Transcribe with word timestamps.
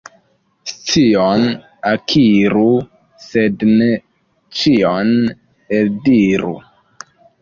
Scion 0.69 1.43
akiru, 1.91 2.63
sed 3.27 3.67
ne 3.73 3.91
ĉion 4.61 5.13
eldiru. 5.81 6.57